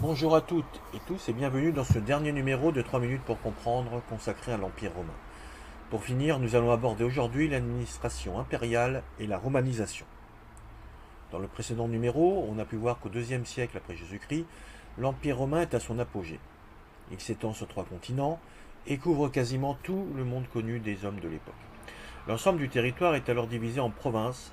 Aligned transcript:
Bonjour 0.00 0.36
à 0.36 0.40
toutes 0.40 0.80
et 0.94 1.00
tous 1.08 1.28
et 1.28 1.32
bienvenue 1.32 1.72
dans 1.72 1.82
ce 1.82 1.98
dernier 1.98 2.30
numéro 2.30 2.70
de 2.70 2.82
3 2.82 3.00
minutes 3.00 3.24
pour 3.24 3.40
comprendre 3.40 4.00
consacré 4.08 4.52
à 4.52 4.56
l'Empire 4.56 4.94
romain. 4.94 5.16
Pour 5.90 6.04
finir, 6.04 6.38
nous 6.38 6.54
allons 6.54 6.70
aborder 6.70 7.02
aujourd'hui 7.02 7.48
l'administration 7.48 8.38
impériale 8.38 9.02
et 9.18 9.26
la 9.26 9.38
romanisation. 9.38 10.06
Dans 11.32 11.40
le 11.40 11.48
précédent 11.48 11.88
numéro, 11.88 12.46
on 12.48 12.60
a 12.60 12.64
pu 12.64 12.76
voir 12.76 13.00
qu'au 13.00 13.08
IIe 13.08 13.44
siècle 13.44 13.76
après 13.76 13.96
Jésus-Christ, 13.96 14.46
l'Empire 14.98 15.38
romain 15.38 15.62
est 15.62 15.74
à 15.74 15.80
son 15.80 15.98
apogée. 15.98 16.38
Il 17.10 17.18
s'étend 17.18 17.52
sur 17.52 17.66
trois 17.66 17.84
continents 17.84 18.38
et 18.86 18.98
couvre 18.98 19.28
quasiment 19.28 19.76
tout 19.82 20.06
le 20.14 20.22
monde 20.22 20.44
connu 20.52 20.78
des 20.78 21.04
hommes 21.06 21.18
de 21.18 21.28
l'époque. 21.28 21.54
L'ensemble 22.28 22.60
du 22.60 22.68
territoire 22.68 23.16
est 23.16 23.28
alors 23.28 23.48
divisé 23.48 23.80
en 23.80 23.90
provinces, 23.90 24.52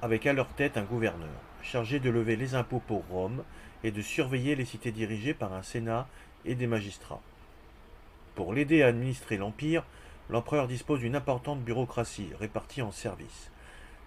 avec 0.00 0.24
à 0.24 0.32
leur 0.32 0.48
tête 0.48 0.78
un 0.78 0.84
gouverneur, 0.84 1.28
chargé 1.66 1.98
de 1.98 2.10
lever 2.10 2.36
les 2.36 2.54
impôts 2.54 2.82
pour 2.86 3.04
Rome 3.10 3.42
et 3.82 3.90
de 3.90 4.00
surveiller 4.00 4.54
les 4.54 4.64
cités 4.64 4.92
dirigées 4.92 5.34
par 5.34 5.52
un 5.52 5.62
sénat 5.62 6.08
et 6.44 6.54
des 6.54 6.66
magistrats. 6.66 7.20
Pour 8.36 8.54
l'aider 8.54 8.82
à 8.82 8.86
administrer 8.86 9.36
l'Empire, 9.36 9.84
l'empereur 10.30 10.68
dispose 10.68 11.00
d'une 11.00 11.16
importante 11.16 11.60
bureaucratie 11.60 12.30
répartie 12.38 12.82
en 12.82 12.92
services. 12.92 13.50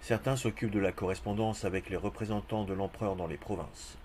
Certains 0.02 0.38
s'occupent 0.38 0.72
de 0.72 0.80
la 0.80 0.94
correspondance 0.94 1.66
avec 1.66 1.90
les 1.90 1.98
représentants 1.98 2.64
de 2.64 2.74
l'empereur 2.74 3.18
dans 3.18 3.28
les 3.28 3.38
provinces. 3.38 3.98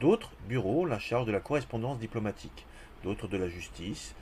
D'autres 0.00 0.32
bureaux 0.48 0.86
la 0.86 0.98
charge 0.98 1.26
de 1.26 1.32
la 1.32 1.40
correspondance 1.40 1.98
diplomatique, 1.98 2.66
d'autres 3.02 3.28
de 3.28 3.36
la 3.36 3.48
justice 3.48 4.14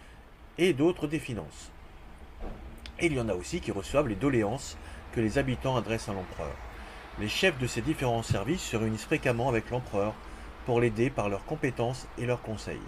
et 0.58 0.72
d'autres 0.72 1.06
des 1.06 1.20
finances. 1.20 1.70
Il 3.00 3.14
y 3.14 3.20
en 3.20 3.28
a 3.28 3.34
aussi 3.34 3.60
qui 3.60 3.70
reçoivent 3.70 4.08
les 4.08 4.16
doléances 4.16 4.76
que 5.12 5.20
les 5.20 5.38
habitants 5.38 5.76
adressent 5.76 6.08
à 6.08 6.14
l'empereur. 6.14 6.56
Les 7.18 7.28
chefs 7.28 7.58
de 7.58 7.66
ces 7.66 7.82
différents 7.82 8.22
services 8.22 8.62
se 8.62 8.76
réunissent 8.76 9.04
fréquemment 9.04 9.48
avec 9.48 9.70
l'empereur 9.70 10.14
pour 10.64 10.80
l'aider 10.80 11.10
par 11.10 11.28
leurs 11.28 11.44
compétences 11.44 12.06
et 12.18 12.24
leurs 12.24 12.40
conseils. 12.40 12.80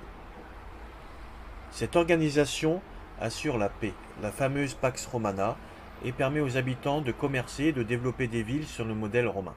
Cette 1.70 1.96
organisation 1.96 2.80
assure 3.21 3.59
la 3.59 3.68
paix, 3.68 3.93
la 4.23 4.30
fameuse 4.30 4.74
Pax 4.74 5.07
Romana, 5.07 5.57
et 6.04 6.12
permet 6.12 6.40
aux 6.40 6.57
habitants 6.57 7.01
de 7.01 7.12
commercer 7.12 7.65
et 7.65 7.73
de 7.73 7.82
développer 7.82 8.26
des 8.26 8.43
villes 8.43 8.66
sur 8.66 8.84
le 8.84 8.95
modèle 8.95 9.26
romain. 9.26 9.54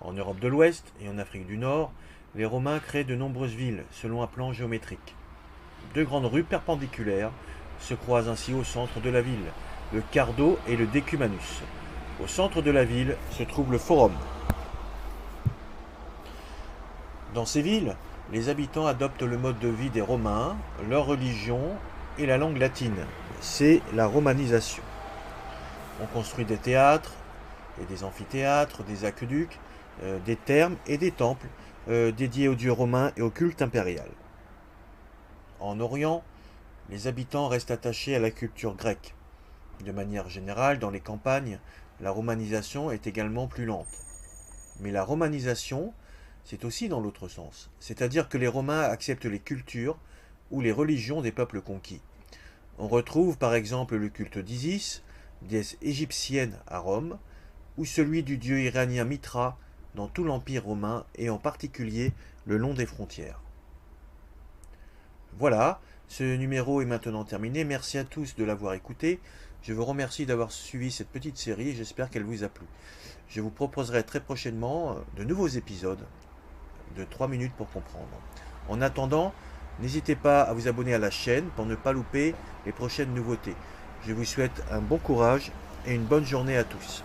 En 0.00 0.12
Europe 0.12 0.38
de 0.40 0.48
l'Ouest 0.48 0.92
et 1.00 1.08
en 1.08 1.18
Afrique 1.18 1.46
du 1.46 1.58
Nord, 1.58 1.92
les 2.34 2.44
Romains 2.44 2.78
créent 2.78 3.04
de 3.04 3.16
nombreuses 3.16 3.54
villes 3.54 3.84
selon 3.90 4.22
un 4.22 4.26
plan 4.26 4.52
géométrique. 4.52 5.14
Deux 5.94 6.04
grandes 6.04 6.26
rues 6.26 6.44
perpendiculaires 6.44 7.32
se 7.80 7.94
croisent 7.94 8.28
ainsi 8.28 8.52
au 8.54 8.64
centre 8.64 9.00
de 9.00 9.10
la 9.10 9.20
ville, 9.20 9.38
le 9.92 10.02
Cardo 10.12 10.58
et 10.68 10.76
le 10.76 10.86
Decumanus. 10.86 11.62
Au 12.22 12.26
centre 12.26 12.60
de 12.60 12.70
la 12.70 12.84
ville 12.84 13.16
se 13.30 13.42
trouve 13.42 13.72
le 13.72 13.78
Forum. 13.78 14.12
Dans 17.32 17.46
ces 17.46 17.62
villes, 17.62 17.96
les 18.30 18.50
habitants 18.50 18.86
adoptent 18.86 19.22
le 19.22 19.38
mode 19.38 19.58
de 19.58 19.68
vie 19.68 19.88
des 19.88 20.02
Romains, 20.02 20.56
leur 20.88 21.06
religion 21.06 21.60
et 22.18 22.26
la 22.26 22.36
langue 22.36 22.58
latine. 22.58 23.06
C'est 23.40 23.80
la 23.94 24.06
romanisation. 24.06 24.82
On 26.02 26.06
construit 26.06 26.44
des 26.44 26.58
théâtres 26.58 27.14
et 27.80 27.86
des 27.86 28.04
amphithéâtres, 28.04 28.82
des 28.84 29.06
aqueducs, 29.06 29.58
euh, 30.02 30.18
des 30.26 30.36
thermes 30.36 30.76
et 30.86 30.98
des 30.98 31.12
temples 31.12 31.46
euh, 31.88 32.12
dédiés 32.12 32.48
aux 32.48 32.54
dieux 32.54 32.72
romains 32.72 33.12
et 33.16 33.22
au 33.22 33.30
culte 33.30 33.62
impérial. 33.62 34.08
En 35.58 35.80
Orient, 35.80 36.22
les 36.90 37.06
habitants 37.06 37.48
restent 37.48 37.70
attachés 37.70 38.14
à 38.14 38.18
la 38.18 38.30
culture 38.30 38.74
grecque. 38.74 39.14
De 39.84 39.92
manière 39.92 40.28
générale, 40.28 40.78
dans 40.78 40.90
les 40.90 41.00
campagnes, 41.00 41.58
la 42.00 42.10
romanisation 42.10 42.90
est 42.90 43.06
également 43.06 43.46
plus 43.46 43.66
lente. 43.66 43.86
Mais 44.80 44.90
la 44.90 45.04
romanisation, 45.04 45.92
c'est 46.44 46.64
aussi 46.64 46.88
dans 46.88 47.00
l'autre 47.00 47.28
sens, 47.28 47.70
c'est-à-dire 47.80 48.28
que 48.28 48.38
les 48.38 48.48
Romains 48.48 48.80
acceptent 48.80 49.26
les 49.26 49.38
cultures 49.38 49.98
ou 50.50 50.60
les 50.60 50.72
religions 50.72 51.20
des 51.20 51.32
peuples 51.32 51.60
conquis. 51.60 52.00
On 52.78 52.88
retrouve 52.88 53.36
par 53.36 53.54
exemple 53.54 53.96
le 53.96 54.08
culte 54.08 54.38
d'Isis, 54.38 55.02
déesse 55.42 55.76
égyptienne 55.82 56.58
à 56.66 56.78
Rome, 56.78 57.18
ou 57.76 57.84
celui 57.84 58.22
du 58.22 58.38
dieu 58.38 58.60
iranien 58.60 59.04
Mitra 59.04 59.58
dans 59.94 60.08
tout 60.08 60.24
l'Empire 60.24 60.64
romain 60.64 61.04
et 61.16 61.30
en 61.30 61.38
particulier 61.38 62.12
le 62.46 62.56
long 62.56 62.74
des 62.74 62.86
frontières. 62.86 63.40
Voilà, 65.38 65.80
ce 66.08 66.36
numéro 66.36 66.80
est 66.80 66.86
maintenant 66.86 67.24
terminé. 67.24 67.64
Merci 67.64 67.98
à 67.98 68.04
tous 68.04 68.34
de 68.34 68.44
l'avoir 68.44 68.74
écouté. 68.74 69.20
Je 69.62 69.74
vous 69.74 69.84
remercie 69.84 70.24
d'avoir 70.24 70.52
suivi 70.52 70.90
cette 70.90 71.10
petite 71.10 71.36
série 71.36 71.74
j'espère 71.74 72.08
qu'elle 72.08 72.24
vous 72.24 72.44
a 72.44 72.48
plu. 72.48 72.64
Je 73.28 73.42
vous 73.42 73.50
proposerai 73.50 74.02
très 74.04 74.20
prochainement 74.20 74.96
de 75.18 75.24
nouveaux 75.24 75.48
épisodes 75.48 76.06
de 76.96 77.04
3 77.04 77.28
minutes 77.28 77.52
pour 77.58 77.70
comprendre. 77.70 78.08
En 78.70 78.80
attendant, 78.80 79.34
n'hésitez 79.80 80.16
pas 80.16 80.40
à 80.40 80.54
vous 80.54 80.66
abonner 80.66 80.94
à 80.94 80.98
la 80.98 81.10
chaîne 81.10 81.44
pour 81.56 81.66
ne 81.66 81.74
pas 81.74 81.92
louper 81.92 82.34
les 82.64 82.72
prochaines 82.72 83.12
nouveautés. 83.12 83.54
Je 84.06 84.14
vous 84.14 84.24
souhaite 84.24 84.64
un 84.70 84.80
bon 84.80 84.96
courage 84.96 85.52
et 85.86 85.94
une 85.94 86.04
bonne 86.04 86.24
journée 86.24 86.56
à 86.56 86.64
tous. 86.64 87.04